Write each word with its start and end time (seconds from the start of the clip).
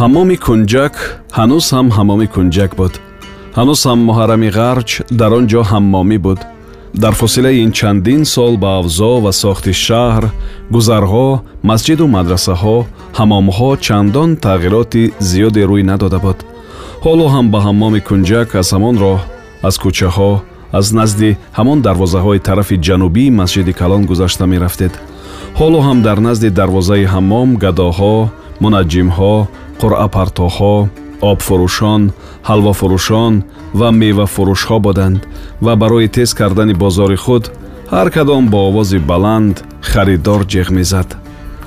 ҳамоми 0.00 0.36
кунҷак 0.46 0.94
ҳанӯз 1.38 1.66
ҳам 1.74 1.86
ҳамоми 1.96 2.26
кунҷак 2.34 2.72
буд. 2.80 2.94
ҳанӯз 3.58 3.80
ҳам 3.88 4.00
муҳаррами 4.08 4.48
ғарҷ 4.58 4.90
дар 5.20 5.30
он 5.38 5.44
ҷо 5.52 5.62
ҳаммомӣ 5.70 6.18
буд. 6.26 6.40
дар 7.02 7.14
фосилаи 7.20 7.56
ин 7.64 7.70
чандин 7.78 8.22
сол 8.34 8.54
ба 8.62 8.70
авзо 8.80 9.12
ва 9.24 9.32
сохти 9.42 9.72
шаҳр 9.86 10.24
гузарҳо 10.74 11.28
масҷиду 11.68 12.04
мадрасаҳо 12.16 12.76
ҳамомҳо 13.18 13.70
чандон 13.86 14.30
тағйироти 14.46 15.04
зиёде 15.30 15.62
рӯй 15.70 15.82
надода 15.90 16.18
буд. 16.24 16.38
ҳоло 17.04 17.26
ҳам 17.34 17.46
ба 17.52 17.58
ҳаммоми 17.66 18.00
кунҷак 18.08 18.48
аз 18.60 18.68
ҳамон 18.74 18.94
роҳ 19.04 19.20
аз 19.68 19.74
кӯчаҳо 19.82 20.32
аз 20.78 20.86
назди 20.98 21.30
ҳамон 21.58 21.78
дарвозаҳои 21.86 22.44
тарафи 22.48 22.76
ҷанубии 22.86 23.34
масҷиди 23.40 23.72
калон 23.80 24.02
гузашта 24.10 24.44
мерафтед. 24.52 24.92
ҳоло 25.60 25.78
ҳам 25.86 25.98
дар 26.06 26.18
назди 26.28 26.48
дарвозаи 26.60 27.04
ҳаммом 27.14 27.48
гадоҳо 27.64 28.16
мунаҷҷимҳо 28.62 29.34
қуръапартоҳо 29.80 30.76
обфурӯшон 31.30 32.02
ҳалвофурӯшон 32.48 33.34
ва 33.78 33.88
мевафурӯшҳо 34.00 34.76
буданд 34.86 35.20
ва 35.64 35.72
барои 35.82 36.08
тез 36.16 36.30
кардани 36.38 36.74
бозори 36.82 37.18
худ 37.24 37.44
ҳар 37.94 38.08
кадом 38.16 38.44
бо 38.52 38.58
овози 38.68 38.98
баланд 39.10 39.54
харидор 39.90 40.40
ҷеғ 40.52 40.68
мезад 40.78 41.08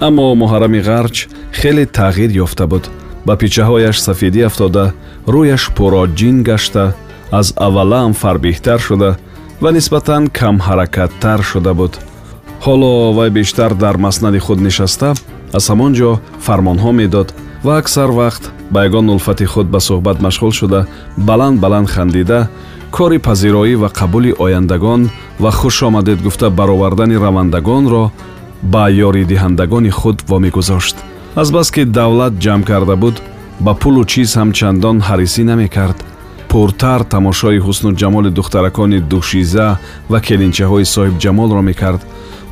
аммо 0.07 0.25
муҳаррами 0.41 0.81
ғарҷ 0.89 1.15
хеле 1.59 1.85
тағйир 1.97 2.31
ёфта 2.45 2.65
буд 2.71 2.83
ба 3.27 3.33
пичаҳояш 3.41 3.97
сафедӣ 4.07 4.41
афтода 4.49 4.85
рӯяш 5.33 5.63
пуроҷин 5.77 6.37
гашта 6.49 6.85
аз 7.39 7.47
аввалаам 7.65 8.13
фарбеҳтар 8.21 8.79
шуда 8.87 9.11
ва 9.63 9.69
нисбатан 9.77 10.23
камҳаракаттар 10.39 11.39
шуда 11.51 11.73
буд 11.79 11.93
ҳоло 12.65 12.91
вай 13.17 13.29
бештар 13.37 13.71
дар 13.83 13.95
маснади 14.05 14.39
худ 14.45 14.59
нишаста 14.67 15.09
аз 15.57 15.65
ҳамон 15.71 15.91
ҷо 15.99 16.11
фармонҳо 16.45 16.91
медод 17.01 17.27
ва 17.63 17.77
аксар 17.77 18.09
вақт 18.11 18.43
ба 18.71 18.85
ягон 18.85 19.09
улфати 19.09 19.45
худ 19.45 19.67
ба 19.67 19.79
суҳбат 19.79 20.17
машғул 20.25 20.51
шуда 20.59 20.87
баланд 21.17 21.59
баланд 21.59 21.89
хандида 21.89 22.47
кори 22.91 23.17
пазироӣ 23.19 23.75
ва 23.75 23.89
қабули 23.99 24.31
ояндагон 24.45 25.09
ва 25.39 25.51
хушомадед 25.51 26.21
гуфта 26.21 26.49
баровардани 26.49 27.17
равандагонро 27.25 28.11
ба 28.63 28.83
ёридиҳандагони 29.07 29.89
худ 29.89 30.17
вомегузошт 30.29 30.95
азбаски 31.35 31.85
давлат 31.85 32.33
ҷамъ 32.43 32.63
карда 32.63 32.95
буд 32.95 33.15
ба 33.59 33.73
пулу 33.81 34.03
чиз 34.11 34.29
ҳам 34.37 34.49
чандон 34.57 34.97
ҳарисӣ 35.07 35.43
намекард. 35.43 35.99
Пуртар 36.49 37.01
тамошои 37.03 37.59
ҳусну 37.65 37.89
ҷамоли 38.01 38.29
духтаракони 38.37 38.99
душиза 39.11 39.67
ва 40.11 40.19
келинчаҳои 40.27 40.85
соҳибҷамолро 40.95 41.61
мекард 41.69 42.01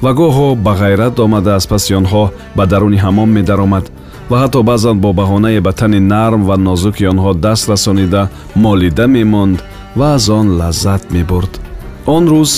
ва 0.03 0.11
гоҳо 0.19 0.47
ба 0.65 0.73
ғайрат 0.81 1.15
омада 1.25 1.51
аз 1.59 1.65
паси 1.71 1.91
онҳо 1.99 2.23
ба 2.57 2.63
даруни 2.71 2.99
ҳамом 3.05 3.29
медаромад 3.37 3.85
ва 4.29 4.37
ҳатто 4.41 4.59
баъзан 4.69 4.97
бо 5.03 5.09
баҳоное 5.19 5.61
ба 5.61 5.71
тани 5.79 5.99
нарм 6.13 6.41
ва 6.49 6.55
нозуки 6.57 7.03
онҳо 7.11 7.31
даст 7.45 7.69
расонида 7.71 8.21
молида 8.55 9.05
мемонд 9.07 9.59
ва 9.99 10.07
аз 10.15 10.29
он 10.29 10.47
лаззат 10.59 11.03
мебурд. 11.15 11.53
Он 12.15 12.23
рӯз 12.33 12.51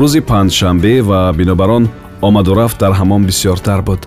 рӯзи 0.00 0.20
панҷшанбе 0.30 0.94
ва 1.08 1.32
бинобар 1.38 1.70
он 1.78 1.84
омаду 2.26 2.52
рафт 2.58 2.78
дар 2.82 2.92
ҳамон 3.00 3.22
бисёртар 3.28 3.80
буд. 3.88 4.00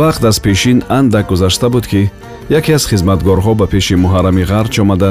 Вақт 0.00 0.22
аз 0.30 0.40
пешин 0.40 0.78
андак 0.98 1.26
гузашта 1.28 1.68
буд 1.70 1.86
ки 1.86 2.10
яке 2.58 2.72
аз 2.78 2.84
хизматгорҳо 2.90 3.52
ба 3.60 3.66
пеши 3.66 3.94
муҳаррами 4.04 4.44
ғарч 4.52 4.74
омада 4.82 5.10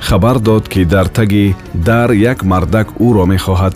хабар 0.00 0.38
дод 0.38 0.64
ки 0.72 0.84
дар 0.84 1.06
таги 1.08 1.54
дар 1.74 2.10
як 2.10 2.38
мардак 2.50 2.88
ӯро 3.06 3.24
мехоҳад. 3.32 3.74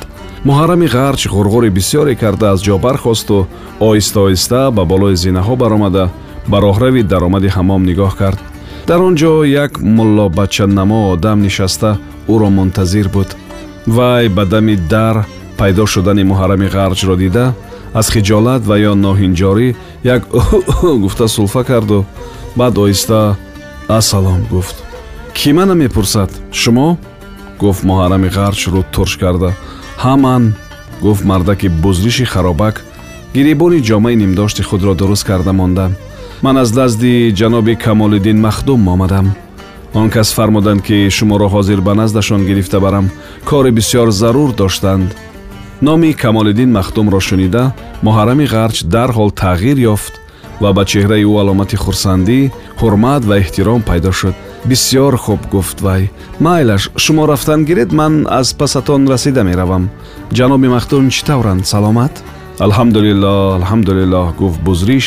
Муҳаррами 0.48 0.86
ғарч 0.96 1.20
ғурғури 1.34 1.70
бисёре 1.78 2.14
карда 2.22 2.46
аз 2.52 2.60
ҷо 2.66 2.78
бархосту 2.86 3.46
оҳиста 3.80 4.18
оҳиста 4.26 4.60
ба 4.76 4.84
болои 4.84 5.16
зинаҳо 5.24 5.54
баромада 5.62 6.04
ба 6.50 6.56
роҳрави 6.66 7.02
даромади 7.12 7.48
ҳамом 7.56 7.82
нигоҳ 7.90 8.12
кард. 8.20 8.38
Дар 8.88 9.00
он 9.08 9.14
ҷо 9.20 9.32
як 9.64 9.72
муллобачанамо 9.96 11.00
одам 11.12 11.38
нишаста 11.46 11.90
ӯро 12.32 12.48
мунтазир 12.58 13.06
буд. 13.14 13.28
Вай 13.96 14.28
ба 14.36 14.44
дами 14.52 14.76
дар 14.76 15.16
пайдо 15.58 15.84
шудани 15.92 16.24
муҳаррами 16.30 16.68
ғарҷро 16.76 17.14
дида 17.22 17.46
аз 18.00 18.06
хиҷолат 18.14 18.62
ва 18.68 18.76
ё 18.90 18.92
ноҳинҷорӣ 19.06 19.68
як 20.14 20.22
гуфта 21.02 21.26
сулфа 21.36 21.62
карду 21.70 21.98
баъд 22.56 22.74
оҳиста 22.82 23.36
ассалом 23.98 24.40
гуфт. 24.52 24.76
Кӣ 25.36 25.52
мана 25.52 25.74
мепурсад? 25.74 26.30
Шумо? 26.60 26.88
гуфт 27.62 27.82
муҳаррами 27.90 28.28
ғарҷ 28.36 28.60
рӯ 28.72 28.82
турш 28.94 29.12
карда. 29.22 29.50
Ҳа 30.02 30.14
ман 30.24 30.42
гуфт 31.04 31.24
мардаки 31.30 31.68
бузриши 31.82 32.24
харобак 32.32 32.76
гиребони 33.34 33.80
ҷомаи 33.88 34.16
нимдошти 34.22 34.62
худро 34.68 34.92
дуруст 35.00 35.24
карда 35.30 35.52
мондам 35.52 35.92
ман 36.42 36.56
аз 36.56 36.72
назди 36.74 37.32
ҷаноби 37.38 37.76
камолиддин 37.76 38.40
махдум 38.40 38.88
омадам 38.88 39.34
он 39.94 40.10
кас 40.10 40.32
фармуданд 40.32 40.82
ки 40.82 41.10
шуморо 41.10 41.48
ҳозир 41.48 41.80
ба 41.80 41.94
наздашон 41.94 42.46
гирифта 42.46 42.80
барам 42.80 43.10
кори 43.44 43.70
бисёр 43.70 44.10
зарур 44.10 44.52
доштанд 44.52 45.16
номи 45.82 46.12
камолиддин 46.12 46.70
махдумро 46.72 47.20
шунида 47.20 47.72
муҳаррами 48.02 48.46
ғарч 48.54 48.76
дарҳол 48.94 49.30
тағйир 49.42 49.78
ёфт 49.94 50.14
ва 50.60 50.72
ба 50.72 50.84
чеҳраи 50.84 51.24
ӯ 51.24 51.40
аломати 51.40 51.76
хурсандӣ 51.76 52.50
ҳурмат 52.80 53.22
ва 53.28 53.34
эҳтиром 53.42 53.82
пайдо 53.82 54.12
шуд 54.12 54.34
бисёр 54.70 55.16
хуб 55.16 55.40
гуфт 55.50 55.78
вай 55.86 56.10
майлаш 56.40 56.90
шумо 56.96 57.26
рафтан 57.26 57.64
гиред 57.64 57.90
ман 57.92 58.26
аз 58.30 58.48
пасатон 58.60 59.08
расида 59.12 59.42
меравам 59.44 59.90
ҷаноби 60.36 60.68
махдум 60.74 61.04
чӣ 61.14 61.20
тавранд 61.28 61.66
саломат 61.72 62.14
алҳамдулиллоҳ 62.66 63.54
алҳамдулиллоҳ 63.58 64.26
гуфт 64.40 64.60
бузриш 64.68 65.06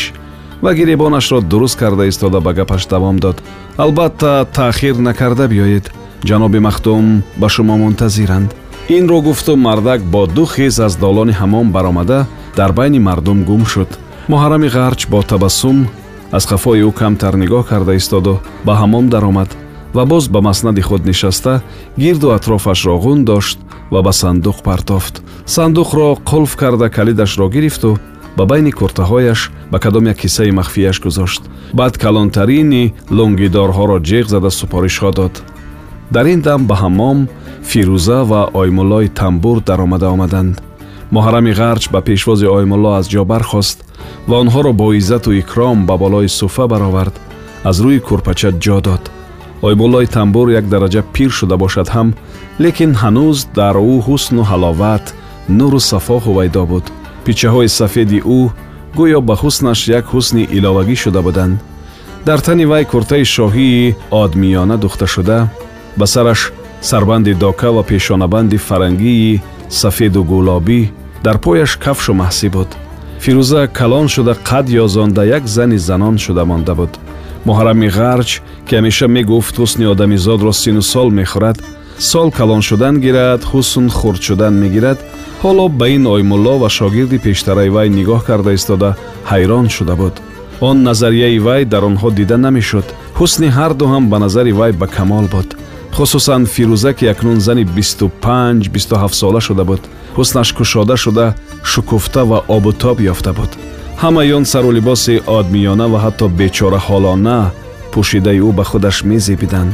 ва 0.62 0.74
гиребонашро 0.74 1.42
дуруст 1.42 1.78
карда 1.78 2.08
истода 2.08 2.42
ба 2.42 2.54
гапаш 2.54 2.86
давом 2.88 3.20
дод. 3.20 3.42
Албатта 3.78 4.46
таъхир 4.54 4.96
накарда 4.96 5.48
биёед. 5.48 5.92
Ҷаноби 6.24 6.60
махдум 6.60 7.24
ба 7.38 7.50
шумо 7.50 7.78
мунтазиранд. 7.78 8.56
Инро 8.90 9.22
гуфту 9.22 9.56
мардак 9.56 10.02
бо 10.02 10.28
ду 10.28 10.46
хез 10.46 10.80
аз 10.80 10.96
долони 10.96 11.32
ҳамом 11.32 11.72
баромада 11.72 12.26
дар 12.56 12.72
байни 12.74 13.00
мардум 13.00 13.44
гум 13.44 13.66
шуд. 13.66 13.90
Муҳаррами 14.28 14.70
ғарч 14.70 15.08
бо 15.10 15.24
табассум 15.24 15.88
аз 16.32 16.46
хафои 16.46 16.84
ӯ 16.84 16.92
камтар 16.94 17.34
нигоҳ 17.34 17.64
карда 17.68 17.96
истоду 17.96 18.40
ба 18.66 18.74
ҳамом 18.82 19.10
даромад 19.10 19.50
ва 19.94 20.06
боз 20.06 20.28
ба 20.28 20.42
маснади 20.42 20.82
худ 20.82 21.06
нишаста 21.06 21.62
гирду 21.98 22.32
атрофашро 22.32 22.96
ғун 23.04 23.24
дошт 23.24 23.60
ва 23.92 24.02
ба 24.02 24.12
сандуқ 24.12 24.62
партофт. 24.64 25.22
Сандуқро 25.46 26.18
қулф 26.30 26.56
карда 26.56 26.90
калидашро 26.90 27.50
гирифту 27.50 27.98
ба 28.38 28.44
байни 28.46 28.72
куртаҳояш 28.72 29.40
ба 29.72 29.80
кадом 29.80 30.06
як 30.08 30.18
киссаи 30.18 30.52
махфияш 30.52 30.98
гузошт. 31.02 31.42
Баъд 31.74 31.98
калонтарини 31.98 32.94
лонгидорҳоро 33.18 33.98
ҷеғ 34.10 34.26
зада 34.34 34.50
супоришҳо 34.60 35.12
дод. 35.20 35.34
Дар 36.12 36.26
ин 36.34 36.42
дам 36.42 36.62
ба 36.70 36.76
ҳаммом 36.84 37.20
фирӯза 37.70 38.20
ва 38.32 38.42
оймуллои 38.54 39.08
тамбур 39.20 39.58
даромада 39.68 40.08
омаданд. 40.16 40.56
Муҳаррами 41.16 41.54
ғарч 41.60 41.84
ба 41.94 42.00
пешвози 42.02 42.48
оймулло 42.58 42.92
аз 43.00 43.06
ҷо 43.14 43.24
бархост 43.32 43.78
ва 44.28 44.36
онҳоро 44.44 44.72
бо 44.74 44.88
иззату 45.00 45.32
икром 45.42 45.86
ба 45.86 45.96
болои 46.04 46.30
суфа 46.40 46.66
баровард 46.68 47.16
аз 47.70 47.78
рӯи 47.84 48.00
курпача 48.08 48.50
ҷо 48.64 48.78
дод. 48.88 49.04
Оймуллои 49.62 50.08
тамбур 50.16 50.48
як 50.60 50.66
дараҷа 50.74 51.02
пир 51.14 51.30
шуда 51.38 51.56
бошад 51.64 51.88
ҳам 51.96 52.08
лекин 52.64 52.92
ҳанӯз 53.02 53.38
дар 53.58 53.76
ӯ 53.92 53.94
ҳусну 54.08 54.42
ҳаловат 54.52 55.06
нуру 55.58 55.80
сафо 55.92 56.18
ҳувайдо 56.26 56.64
буд 56.72 56.86
пичаҳои 57.26 57.70
сафеди 57.80 58.20
ӯ 58.38 58.42
гӯё 58.98 59.20
ба 59.28 59.36
ҳуснаш 59.42 59.80
як 60.00 60.06
ҳусни 60.14 60.44
иловагӣ 60.58 60.96
шуда 61.04 61.22
буданд. 61.28 61.56
Дар 62.28 62.40
тани 62.46 62.66
вай 62.72 62.84
куртаи 62.92 63.26
шоҳии 63.36 63.96
одмиёна 64.24 64.76
духта 64.84 65.06
шуда 65.14 65.40
ба 66.00 66.06
сараш 66.14 66.42
сарбанди 66.90 67.34
дока 67.34 67.70
ва 67.76 67.84
пешонабанди 67.84 68.58
фарангии 68.68 69.42
сафеду 69.70 70.22
гулобӣ 70.32 70.82
дар 71.26 71.38
пояш 71.46 71.72
кафшу 71.84 72.14
маҳсӣ 72.22 72.48
буд. 72.56 72.70
Фирӯза 73.24 73.62
калон 73.80 74.08
шуда 74.14 74.34
қад 74.50 74.66
ёзонда 74.84 75.24
як 75.38 75.44
зани 75.56 75.78
занон 75.78 76.16
шуда 76.18 76.44
монда 76.46 76.74
буд. 76.80 76.94
Муҳаррами 77.48 77.90
ғарҷ 77.98 78.30
ки 78.68 78.74
ҳамеша 78.78 79.08
мегуфт 79.18 79.56
ҳусни 79.62 79.86
одамизодро 79.94 80.52
сину 80.62 80.82
сол 80.82 81.10
мехӯрад 81.20 81.58
сол 82.10 82.28
калон 82.38 82.62
шудан 82.62 82.96
гирад 83.06 83.42
ҳусн 83.52 83.86
хурд 83.98 84.22
шудан 84.28 84.54
мегирад 84.64 85.00
ҳоло 85.44 85.66
ба 85.80 85.88
ин 85.96 86.06
оймулло 86.16 86.56
ва 86.62 86.70
шогирди 86.70 87.18
пештараи 87.26 87.70
вай 87.76 87.88
нигоҳ 87.98 88.22
карда 88.30 88.52
истода 88.54 88.90
ҳайрон 89.32 89.68
шуда 89.76 89.96
буд. 90.02 90.16
Он 90.68 90.78
назарияи 90.88 91.40
вай 91.48 91.66
дар 91.66 91.84
онҳо 91.90 92.10
дида 92.18 92.38
намешуд. 92.46 92.88
Ҳусни 93.20 93.50
ҳарду 93.58 93.86
ҳам 93.92 94.04
ба 94.12 94.18
назари 94.26 94.52
вай 94.60 94.72
ба 94.82 94.88
камол 94.96 95.26
буд. 95.36 95.50
Хусусан 95.96 96.44
фирӯза 96.54 96.92
ки 96.98 97.06
акнун 97.14 97.40
зани 97.48 97.64
бисту 97.78 98.06
панҷ 98.24 98.64
бисту 98.74 98.96
ҳафтсола 99.04 99.42
шуда 99.48 99.64
буд. 99.70 99.82
Ҳуснаш 100.18 100.50
кушода 100.58 100.96
шуда 101.04 101.26
шукуфта 101.72 102.22
ва 102.30 102.40
обутоб 102.56 102.98
ёфта 103.14 103.32
буд. 103.40 103.52
Ҳамаи 104.04 104.32
он 104.38 104.46
сару 104.52 104.70
либоси 104.78 105.16
одмиёна 105.38 105.86
ва 105.92 106.00
ҳатто 106.06 106.26
бечораҳолона 106.40 107.40
пӯшидаи 107.92 108.40
ӯ 108.48 108.52
ба 108.58 108.64
худаш 108.70 108.98
мезебиданд. 109.10 109.72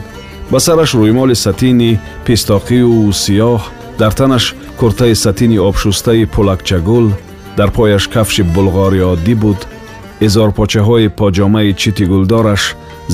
Ба 0.51 0.59
сараш 0.65 0.91
рӯймоли 0.99 1.35
сатини 1.45 1.99
пистоқию 2.25 3.11
сиёҳ 3.23 3.61
дар 3.99 4.13
танаш 4.19 4.45
куртаи 4.79 5.15
сатини 5.15 5.57
обшустаи 5.69 6.25
пулакчагул 6.33 7.07
дар 7.57 7.69
пояш 7.77 8.07
кафши 8.13 8.43
булғори 8.55 9.01
оддӣ 9.13 9.35
буд. 9.41 9.59
Изорпочаҳои 10.25 11.13
поҷомаи 11.19 11.73
чити 11.81 12.05
гулдораш 12.11 12.63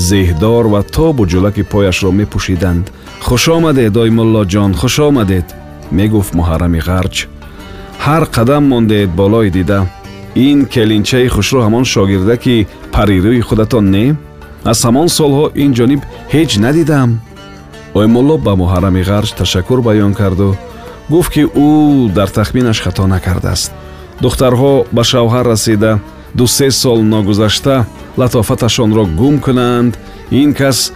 зеҳдор 0.08 0.64
ва 0.72 0.82
то 0.94 1.06
буҷулаки 1.18 1.62
пояшро 1.72 2.10
мепӯшиданд. 2.18 2.84
Хушомадед 3.26 3.96
ой 4.02 4.10
муллоҷон 4.18 4.70
хушомадед 4.80 5.46
мегуфт 5.98 6.32
муҳаррами 6.38 6.80
ғарҷ 6.88 7.14
ҳар 8.04 8.24
қадам 8.36 8.64
мондеед 8.72 9.10
болои 9.20 9.50
дида. 9.56 9.80
Ин 10.48 10.58
келинчаи 10.72 11.28
хушрӯ 11.34 11.60
ҳамон 11.66 11.84
шогирда 11.94 12.36
ки 12.44 12.66
парирӯи 12.94 13.40
худатон 13.48 13.84
не? 13.94 14.06
Аз 14.70 14.78
ҳамон 14.86 15.08
солҳо 15.18 15.46
ин 15.62 15.70
ҷониб 15.78 16.02
ҳеҷ 16.34 16.50
надидам 16.64 17.10
оймулло 17.98 18.36
ба 18.46 18.52
муҳаррами 18.62 19.02
ғарҷ 19.10 19.30
ташаккур 19.40 19.80
баён 19.88 20.12
карду 20.20 20.48
гуфт 21.08 21.32
ки 21.32 21.42
ӯ 21.44 22.08
дар 22.14 22.28
тахминаш 22.28 22.80
хато 22.80 23.06
накардааст. 23.06 23.72
Духтарҳо 24.22 24.86
ба 24.92 25.02
шавҳар 25.04 25.46
расида 25.52 26.00
дусе 26.34 26.70
сол 26.70 27.02
ногузашта 27.02 27.86
латофаташонро 28.16 29.04
гум 29.06 29.38
кунанд. 29.38 29.98
Ин 30.30 30.54
кас 30.54 30.92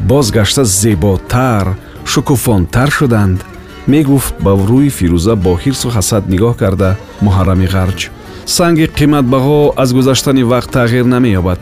бозгашта 0.00 0.64
зеботар 0.64 1.76
шукуфонтар 2.04 2.90
шуданд. 2.90 3.44
Мегуфт 3.86 4.34
ба 4.44 4.52
рӯи 4.68 4.90
фирӯза 4.98 5.34
бо 5.44 5.52
ҳирсу 5.62 5.88
ҳасад 5.96 6.24
нигоҳ 6.32 6.54
карда 6.62 6.90
муҳаррами 7.24 7.66
ғарҷ. 7.74 8.00
Санги 8.46 8.86
қиматбаҳо 8.98 9.74
аз 9.82 9.90
гузаштани 9.92 10.42
вақт 10.52 10.70
тағйир 10.76 11.06
намеёбад. 11.14 11.60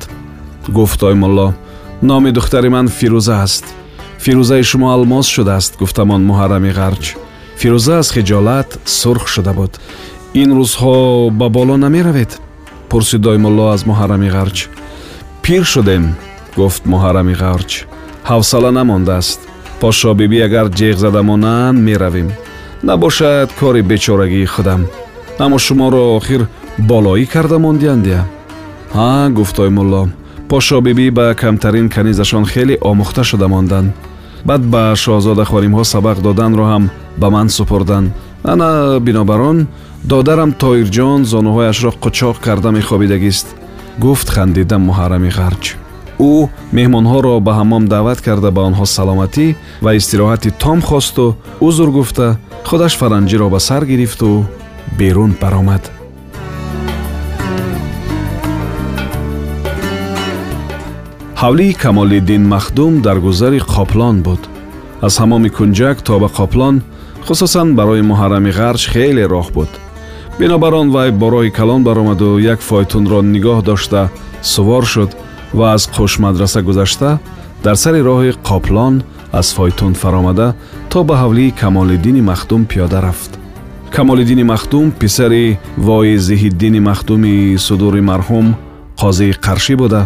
Гуфт 0.77 1.03
оймулло 1.03 1.55
номи 2.03 2.31
духтари 2.31 2.69
ман 2.69 2.87
фирӯза 2.99 3.35
аст. 3.47 3.65
Фирӯзаи 4.25 4.63
шумо 4.71 4.93
алмос 4.93 5.27
шудааст 5.35 5.73
гуфтамон 5.81 6.23
муҳаррами 6.31 6.73
ғарҷ 6.81 7.28
фирӯза 7.61 7.95
аз 8.03 8.09
хиҷолат 8.15 8.69
сурх 8.99 9.25
шуда 9.35 9.53
буд 9.59 9.73
ин 10.43 10.51
рӯзҳо 10.59 10.97
ба 11.41 11.47
боло 11.57 11.77
намеравед 11.85 12.31
пурсид 12.91 13.27
оймулло 13.33 13.65
аз 13.75 13.83
муҳаррами 13.91 14.29
ғарҷ 14.37 14.57
пир 15.45 15.63
шудем 15.73 16.05
гуфт 16.59 16.83
муҳаррами 16.93 17.35
ғарҷ 17.43 17.71
ҳавсала 18.31 18.71
намондааст 18.79 19.41
пошобибӣ 19.83 20.39
агар 20.49 20.67
ҷеғ 20.79 20.97
зада 21.05 21.23
монанд 21.31 21.79
меравем 21.89 22.29
набошад 22.89 23.49
кори 23.61 23.83
бечорагии 23.91 24.53
худам 24.55 24.81
аммо 25.45 25.59
шуморо 25.67 26.03
охир 26.19 26.43
болоӣ 26.91 27.25
карда 27.35 27.59
мондиандия 27.67 28.23
ҳа 28.97 29.13
гуфт 29.39 29.57
оймулло 29.65 30.03
пошобибӣ 30.51 31.07
ба 31.19 31.27
камтарин 31.43 31.89
канизашон 31.95 32.45
хеле 32.53 32.75
омӯхта 32.91 33.23
шуда 33.31 33.47
монданд 33.55 33.91
баъд 34.49 34.63
ба 34.75 34.83
шоҳзодахонимҳо 35.03 35.85
сабақ 35.95 36.19
доданро 36.27 36.65
ҳам 36.73 36.85
ба 37.21 37.29
ман 37.35 37.49
супурданд 37.57 38.09
ана 38.53 39.01
бинобар 39.07 39.41
он 39.51 39.59
додарам 40.13 40.51
тоирҷон 40.63 41.21
зонуҳояшро 41.33 41.91
қучоқ 42.05 42.37
карда 42.47 42.71
мехобидагист. 42.79 43.47
Гуфт 44.05 44.29
хандида 44.35 44.77
муҳаррами 44.89 45.31
ғарҷ. 45.39 45.65
Ӯ 46.31 46.33
меҳмонҳоро 46.77 47.35
ба 47.47 47.53
ҳаммом 47.59 47.85
даъват 47.95 48.21
карда 48.27 48.51
ба 48.57 48.63
онҳо 48.69 48.85
саломатӣ 48.97 49.47
ва 49.85 49.91
истироҳати 50.01 50.51
том 50.65 50.79
хосту 50.89 51.25
узр 51.67 51.89
гуфта 51.99 52.27
худаш 52.69 52.93
фаранҷиро 53.01 53.47
ба 53.55 53.61
сар 53.69 53.83
гирифту 53.91 54.29
берун 54.99 55.33
баромад 55.43 55.83
ҳавлии 61.43 61.75
камолиддин 61.85 62.43
махдум 62.55 62.93
дар 63.07 63.19
гузари 63.27 63.61
қоплон 63.75 64.17
буд 64.27 64.43
аз 65.07 65.15
ҳамоми 65.23 65.51
кунҷак 65.57 65.97
то 66.07 66.15
ба 66.23 66.29
қоплон 66.39 66.77
хусусан 67.27 67.69
барои 67.79 68.03
муҳаррами 68.11 68.51
ғарҷ 68.59 68.83
хеле 68.93 69.25
роҳ 69.35 69.47
буд 69.57 69.71
бинобар 70.41 70.73
он 70.81 70.89
вай 70.97 71.11
бо 71.21 71.27
роҳи 71.35 71.51
калон 71.59 71.83
баромаду 71.89 72.29
як 72.53 72.61
фойтунро 72.69 73.19
нигоҳ 73.35 73.59
дошта 73.71 74.03
сувор 74.53 74.85
шуд 74.93 75.11
ва 75.59 75.67
аз 75.77 75.83
қушмадраса 75.97 76.61
гузашта 76.69 77.11
дар 77.65 77.77
сари 77.83 78.01
роҳи 78.09 78.33
қоплон 78.49 78.95
аз 79.41 79.49
фойтун 79.57 79.93
фаромада 80.03 80.49
то 80.91 80.99
ба 81.09 81.15
ҳавлии 81.23 81.55
камолиддини 81.61 82.23
махдум 82.31 82.63
пиёда 82.71 82.99
рафт 83.07 83.33
камолиддини 83.97 84.45
махдум 84.53 84.87
писари 85.01 85.59
вои 85.87 86.19
зиҳиддини 86.29 86.81
махдуми 86.89 87.35
судури 87.67 88.03
марҳум 88.11 88.47
қозии 89.01 89.39
қаршӣ 89.47 89.75
буда 89.83 90.03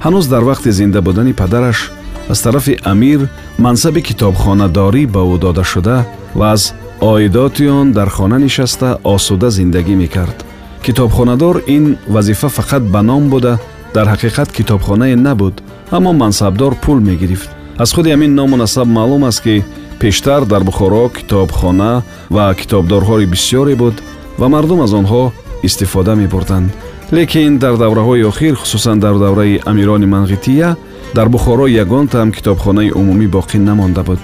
ҳанӯз 0.00 0.26
дар 0.28 0.42
вақти 0.42 0.70
зинда 0.70 1.02
будани 1.02 1.32
падараш 1.32 1.92
аз 2.28 2.42
тарафи 2.42 2.78
амир 2.84 3.28
мансаби 3.58 4.02
китобхонадорӣ 4.02 5.06
ба 5.06 5.20
ӯ 5.34 5.38
дода 5.38 5.64
шуда 5.64 6.04
ва 6.34 6.52
аз 6.52 6.74
оидоти 7.00 7.68
он 7.68 7.92
дар 7.92 8.08
хона 8.08 8.38
нишаста 8.38 8.98
осуда 9.04 9.50
зиндагӣ 9.50 9.94
мекард. 9.94 10.44
Китобхонадор 10.82 11.62
ин 11.66 11.96
вазифа 12.08 12.48
фақат 12.48 12.82
ба 12.90 13.02
ном 13.02 13.28
буда 13.28 13.58
дар 13.94 14.06
ҳақиқат 14.06 14.52
китобхонае 14.52 15.16
набуд 15.16 15.62
аммо 15.90 16.12
мансабдор 16.12 16.74
пул 16.74 17.00
мегирифт. 17.00 17.50
Аз 17.78 17.92
худи 17.92 18.10
ҳамин 18.10 18.34
ному 18.34 18.56
насаб 18.56 18.86
маълум 18.86 19.24
аст 19.24 19.42
ки 19.42 19.64
пештар 19.98 20.44
дар 20.44 20.62
бухоро 20.64 21.08
китобхона 21.08 22.02
ва 22.30 22.54
китобдорҳои 22.54 23.26
бисёре 23.26 23.74
буд 23.76 24.02
ва 24.38 24.48
мардум 24.48 24.80
аз 24.80 24.92
онҳо 24.92 25.32
истифода 25.62 26.14
мебурданд 26.14 26.70
лекин 27.14 27.58
дар 27.58 27.76
давраҳои 27.76 28.26
охир 28.30 28.54
хусусан 28.56 28.98
дар 28.98 29.14
давраи 29.18 29.60
амирони 29.70 30.06
манғития 30.06 30.76
дар 31.14 31.28
бухоро 31.28 31.66
ягон 31.66 32.06
таам 32.08 32.32
китобхонаи 32.32 32.90
умумӣ 33.00 33.26
боқӣ 33.36 33.58
намонда 33.58 34.02
буд. 34.02 34.20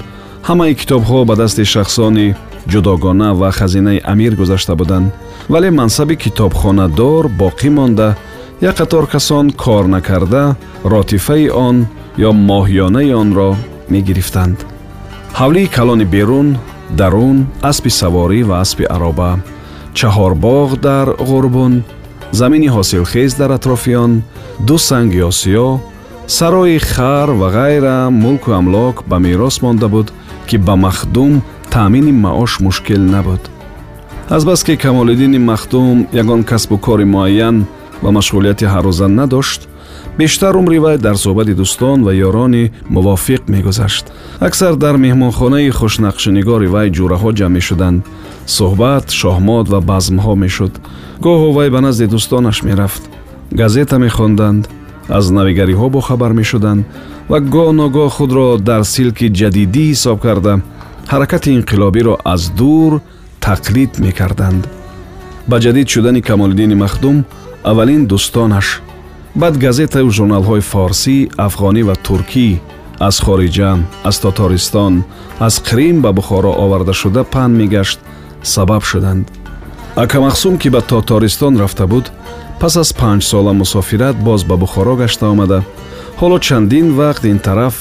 Ҳамаи 0.48 0.74
китобҳо 0.80 1.24
ба 1.24 1.34
дасти 1.36 1.64
шахсони 1.64 2.34
ҷудогона 2.70 3.28
ва 3.40 3.50
хазинаи 3.58 4.00
амир 4.12 4.32
гузашта 4.40 4.74
буданд 4.80 5.12
вале 5.48 5.70
мансаби 5.70 6.16
китобхонадор 6.16 7.24
боқӣ 7.42 7.70
монда. 7.70 8.16
Як 8.60 8.76
қатор 8.80 9.04
касон 9.12 9.46
кор 9.62 9.84
накарда 9.94 10.56
ротифаи 10.84 11.48
он 11.66 11.76
ё 12.18 12.30
моҳиёнаи 12.32 13.12
онро 13.22 13.50
мегирифтанд. 13.92 14.58
Ҳавлии 15.38 15.72
калони 15.76 16.04
берун 16.14 16.48
дарун 17.00 17.38
аспи 17.70 17.90
саворӣ 18.00 18.40
ва 18.48 18.56
аспи 18.64 18.84
ароба. 18.94 19.32
Чаҳорбоғ 19.98 20.68
дар 20.86 21.06
ғурбун 21.28 21.72
замини 22.32 22.68
ҳосилхез 22.68 23.34
дар 23.34 23.50
атрофи 23.50 23.94
он 23.94 24.22
ду 24.66 24.78
санги 24.78 25.20
осиё 25.30 25.80
сарои 26.26 26.78
хар 26.78 27.30
ва 27.30 27.48
ғайра 27.50 28.10
мулку 28.10 28.52
амлок 28.52 29.04
ба 29.06 29.18
мерос 29.18 29.62
монда 29.62 29.88
буд 29.88 30.12
ки 30.48 30.56
ба 30.56 30.76
махдум 30.76 31.42
таъмини 31.70 32.12
маош 32.12 32.60
мушкил 32.60 33.02
набуд. 33.02 33.42
Азбаски 34.28 34.76
камолиддини 34.76 35.38
махдум 35.38 36.06
ягон 36.12 36.44
касбу 36.44 36.78
кори 36.78 37.04
муайян 37.04 37.66
ва 38.02 38.10
машғулияти 38.10 38.64
ҳаррӯза 38.72 39.06
надошт 39.06 39.68
бештар 40.20 40.54
умри 40.60 40.78
вай 40.84 40.96
дар 40.98 41.16
суҳбати 41.24 41.54
дӯстон 41.60 41.98
ва 42.06 42.12
ёрони 42.28 42.64
мувофиқ 42.94 43.42
мегузашт 43.54 44.04
аксар 44.48 44.74
дар 44.84 44.94
меҳмонхонаи 45.04 45.70
хушнақшинигори 45.78 46.68
вай 46.74 46.88
ҷураҳо 46.96 47.30
ҷамъ 47.38 47.54
мешуданд 47.58 48.00
суҳбат 48.56 49.06
шоҳмод 49.20 49.66
ва 49.72 49.80
базмҳо 49.90 50.34
мешуд 50.44 50.72
гоҳо 51.24 51.48
вай 51.56 51.68
ба 51.74 51.80
назди 51.86 52.06
дӯстонаш 52.14 52.58
мерафт 52.68 53.02
газета 53.60 53.96
мехонданд 54.06 54.62
аз 55.18 55.24
навигариҳо 55.38 55.86
бохабар 55.96 56.32
мешуданд 56.40 56.82
ва 57.30 57.38
гоҳ 57.54 57.68
ногоҳ 57.82 58.08
худро 58.16 58.46
дар 58.68 58.82
силки 58.94 59.26
ҷадидӣ 59.40 59.84
ҳисоб 59.90 60.18
карда 60.26 60.52
ҳаракати 61.12 61.48
инқилобиро 61.58 62.14
аз 62.34 62.42
дур 62.60 62.92
тақлид 63.48 63.92
мекарданд 64.04 64.62
ба 65.50 65.56
ҷадид 65.64 65.86
шудани 65.94 66.20
камолиддини 66.28 66.76
махдум 66.82 67.16
аввалин 67.70 68.02
дӯстонаш 68.10 68.68
баъд 69.34 69.58
газетаю 69.58 70.10
журналҳои 70.10 70.60
форсӣ 70.70 71.16
афғонӣ 71.46 71.82
ва 71.88 71.94
туркӣ 72.06 72.50
аз 73.08 73.16
хориҷа 73.24 73.70
аз 74.08 74.16
тотористон 74.24 74.94
аз 75.46 75.54
қрим 75.68 75.96
ба 76.04 76.10
бухоро 76.12 76.52
овардашуда 76.64 77.22
паҳн 77.34 77.52
мегашт 77.60 77.98
сабаб 78.42 78.82
шуданд. 78.90 79.26
Акамахсум 79.96 80.58
ки 80.58 80.68
ба 80.70 80.80
тотористон 80.80 81.54
рафта 81.60 81.86
буд 81.86 82.12
пас 82.60 82.76
аз 82.76 82.90
панҷсола 83.00 83.52
мусофират 83.52 84.16
боз 84.28 84.44
ба 84.44 84.56
бухоро 84.56 84.94
гашта 84.96 85.26
омада. 85.32 85.62
Ҳоло 86.20 86.38
чандин 86.46 86.86
вақт 87.00 87.24
ин 87.32 87.38
тараф 87.38 87.76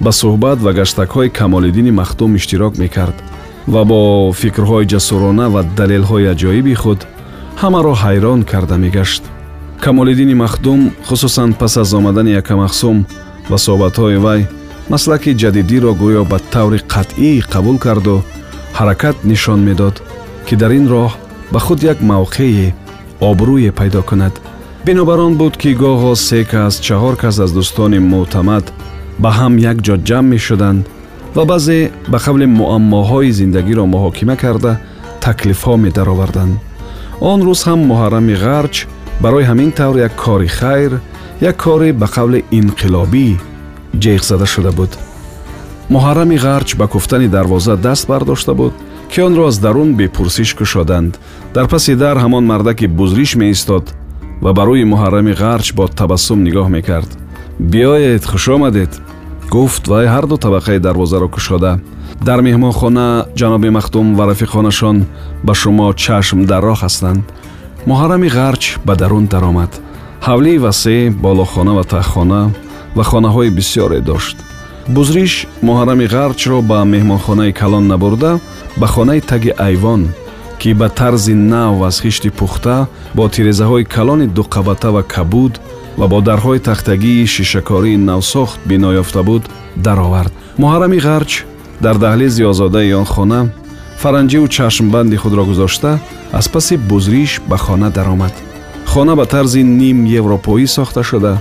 ба 0.00 0.10
суҳбат 0.20 0.58
ва 0.64 0.72
гаштакҳои 0.78 1.34
камолиддини 1.38 1.90
махдум 1.90 2.36
иштирок 2.36 2.78
мекард 2.78 3.16
ва 3.68 3.82
бо 3.84 4.32
фикрҳои 4.40 4.88
ҷасурона 4.92 5.46
ва 5.54 5.62
далелҳои 5.78 6.30
аҷоиби 6.34 6.74
худ 6.82 7.00
ҳамаро 7.62 7.92
ҳайрон 8.02 8.40
карда 8.50 8.76
мегашт 8.84 9.22
камолиддини 9.84 10.34
махдум 10.34 10.92
хусусан 11.06 11.52
пас 11.52 11.76
аз 11.76 11.92
омадани 11.92 12.32
якамахсум 12.42 13.06
ва 13.50 13.58
соҳбатҳои 13.66 14.16
вай 14.16 14.40
маслаки 14.92 15.36
ҷадидиро 15.42 15.92
гӯё 16.02 16.22
ба 16.30 16.38
таври 16.52 16.80
қатъӣ 16.92 17.32
қабул 17.52 17.76
карду 17.84 18.16
ҳаракат 18.78 19.16
нишон 19.30 19.60
медод 19.68 19.96
ки 20.46 20.54
дар 20.60 20.72
ин 20.78 20.86
роҳ 20.94 21.10
ба 21.52 21.58
худ 21.64 21.78
як 21.92 21.98
мавқеи 22.12 22.72
обрӯе 23.30 23.70
пайдо 23.78 24.02
кунад. 24.08 24.34
Бинобар 24.86 25.18
он 25.26 25.34
буд 25.40 25.54
ки 25.62 25.70
гоҳо 25.82 26.12
се 26.26 26.40
кас 26.50 26.74
чаҳор 26.86 27.14
кас 27.22 27.36
аз 27.44 27.50
дӯстони 27.56 27.98
мӯътамад 28.12 28.64
ба 29.22 29.30
ҳам 29.38 29.54
як 29.70 29.78
ҷо 29.86 29.94
ҷамъ 30.08 30.26
мешуданд 30.34 30.82
ва 31.36 31.44
баъзе 31.50 31.90
ба 32.12 32.18
қабли 32.24 32.46
муаммоҳои 32.58 33.36
зиндагиро 33.38 33.84
муҳокима 33.94 34.36
карда 34.42 34.72
таклифҳо 35.24 35.74
медароварданд. 35.84 36.54
Он 37.30 37.38
рӯз 37.46 37.60
ҳам 37.68 37.80
муҳаррами 37.90 38.34
ғарч 38.46 38.76
барои 39.20 39.44
ҳамин 39.44 39.70
тавр 39.72 39.96
як 39.98 40.14
кори 40.16 40.48
хайр 40.48 40.92
як 41.40 41.56
кори 41.56 41.92
ба 41.92 42.06
қавли 42.06 42.44
инқилобӣ 42.50 43.28
ҷеғ 44.02 44.22
зада 44.30 44.46
шуда 44.46 44.72
буд 44.72 44.92
муҳаррами 45.94 46.36
ғарч 46.46 46.76
ба 46.76 46.86
куфтани 46.88 47.28
дарвоза 47.28 47.76
даст 47.76 48.08
бардошта 48.08 48.54
буд 48.54 48.74
ки 49.10 49.20
онро 49.20 49.46
аз 49.46 49.58
дарун 49.58 49.94
бепурсиш 49.94 50.54
кушоданд 50.54 51.18
дар 51.54 51.66
паси 51.68 51.94
дар 51.94 52.16
ҳамон 52.18 52.44
мардаки 52.44 52.86
бузриш 52.86 53.36
меистод 53.36 53.94
ва 54.42 54.52
ба 54.52 54.62
рӯи 54.68 54.84
муҳаррами 54.84 55.32
ғарч 55.42 55.74
бо 55.74 55.88
табассум 55.88 56.38
нигоҳ 56.46 56.68
мекард 56.68 57.10
биёед 57.58 58.24
хушомадед 58.24 58.92
гуфт 59.50 59.88
вай 59.88 60.06
ҳарду 60.06 60.36
табақаи 60.46 60.78
дарвозаро 60.78 61.28
кушода 61.28 61.80
дар 62.22 62.40
меҳмонхона 62.40 63.26
ҷаноби 63.38 63.70
махдум 63.70 64.16
ва 64.16 64.24
рафиқонашон 64.30 64.96
ба 65.46 65.54
шумо 65.54 65.92
чашм 66.04 66.38
дарроҳ 66.50 66.78
ҳастанд 66.84 67.22
муҳаррами 67.86 68.28
ғарч 68.28 68.62
ба 68.86 68.94
дарун 68.96 69.26
даромад. 69.26 69.72
Ҳавлии 70.26 70.58
васеъ 70.58 71.10
болохона 71.10 71.72
ва 71.74 71.84
таххона 71.84 72.42
ва 72.96 73.04
хонаҳои 73.10 73.50
бисёре 73.58 74.00
дошт. 74.00 74.36
Бузриш 74.88 75.46
муҳаррами 75.68 76.06
ғарчро 76.14 76.58
ба 76.70 76.78
меҳмонхонаи 76.84 77.52
калон 77.60 77.84
набурда 77.92 78.32
ба 78.80 78.86
хонаи 78.86 79.20
таги 79.20 79.52
айвон 79.66 80.02
ки 80.60 80.70
ба 80.80 80.88
тарзи 80.88 81.34
нав 81.34 81.82
аз 81.88 82.00
хишти 82.00 82.30
пухта 82.30 82.86
бо 83.14 83.28
тирезаҳои 83.34 83.84
калони 83.84 84.26
дуқабата 84.38 84.88
ва 84.96 85.02
кабуд 85.02 85.54
ва 85.98 86.06
бо 86.08 86.18
дарҳои 86.20 86.64
тахтагии 86.68 87.26
шишакории 87.26 87.96
навсохт 87.96 88.58
бино 88.66 88.90
ёфта 89.02 89.22
буд 89.22 89.42
даровард. 89.76 90.32
Муҳаррами 90.58 90.98
ғарч 91.08 91.32
дар 91.84 91.96
daҳлези 92.04 92.42
озодаи 92.50 92.92
он 92.92 93.04
хона 93.04 93.40
фаранҷиву 94.04 94.48
чашмбанди 94.48 95.16
худро 95.16 95.44
гузошта 95.44 95.98
аз 96.32 96.46
паси 96.48 96.76
бузриш 96.76 97.40
ба 97.48 97.56
хона 97.56 97.90
даромад. 97.90 98.34
Хона 98.86 99.16
ба 99.16 99.24
тарзи 99.26 99.62
ним 99.62 100.04
европоӣ 100.20 100.66
сохта 100.66 101.02
шуда 101.02 101.32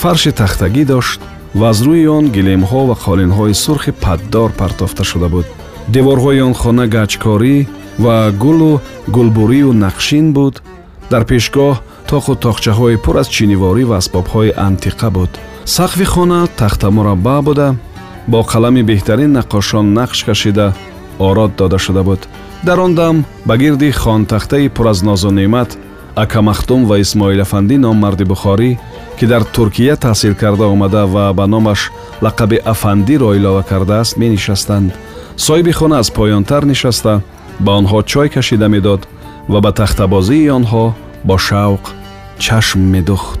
фарши 0.00 0.32
тахтагӣ 0.32 0.84
дошт 0.92 1.20
ва 1.54 1.68
аз 1.72 1.78
рӯи 1.86 2.06
он 2.18 2.24
гилемҳо 2.34 2.80
ва 2.88 2.96
қолинҳои 3.04 3.54
сурхи 3.64 3.92
паддор 4.04 4.50
партофта 4.60 5.04
шуда 5.04 5.28
буд. 5.28 5.46
Деворҳои 5.94 6.40
он 6.48 6.54
хона 6.60 6.86
гаҷкорӣ 6.94 7.56
ва 8.04 8.16
гулу 8.42 8.80
гулбурию 9.14 9.70
нақшин 9.84 10.26
буд. 10.36 10.54
Дар 11.10 11.22
пешгоҳ 11.30 11.74
тоқу 12.10 12.32
тоқчаҳои 12.44 13.00
пур 13.04 13.16
аз 13.22 13.28
чиниворӣ 13.34 13.84
ва 13.90 13.96
асбобҳои 14.00 14.56
антиқа 14.68 15.08
буд. 15.16 15.30
Сақфи 15.76 16.04
хона 16.12 16.40
тахтамураббаъ 16.60 17.42
буда 17.48 17.68
бо 18.32 18.38
қалами 18.52 18.82
беҳтарин 18.90 19.30
наққошон 19.38 19.86
нақш 19.98 20.18
кашида 20.28 20.66
ород 21.18 21.56
дода 21.56 21.78
шуда 21.78 22.02
буд. 22.02 22.28
Дар 22.62 22.80
он 22.80 22.94
дам 22.94 23.24
ба 23.44 23.56
гирди 23.56 23.90
хонтахтаи 23.90 24.68
пур 24.68 24.86
аз 24.86 25.02
нозу 25.02 25.30
неъмат 25.30 25.78
акамахтум 26.14 26.86
ва 26.86 26.98
исмоилафандӣ 27.00 27.76
ном 27.78 27.96
марди 27.96 28.24
бухорӣ 28.24 28.78
ки 29.18 29.26
дар 29.26 29.44
туркия 29.44 29.96
таҳсил 29.96 30.34
карда 30.34 30.66
омада 30.66 31.06
ва 31.06 31.32
ба 31.32 31.46
номаш 31.46 31.90
лақаби 32.22 32.58
афандиро 32.72 33.34
илова 33.34 33.62
кардааст 33.62 34.16
менишастанд. 34.16 34.92
Соҳиби 35.36 35.72
хона 35.72 35.98
аз 35.98 36.10
поёнтар 36.10 36.64
нишаста 36.64 37.20
ба 37.60 37.72
онҳо 37.78 38.02
чой 38.02 38.28
кашида 38.28 38.68
медод 38.68 39.06
ва 39.48 39.60
ба 39.60 39.72
тахтабозии 39.72 40.50
онҳо 40.58 40.94
бо 41.24 41.36
шавқ 41.38 41.84
чашм 42.38 42.80
медӯхт 42.94 43.40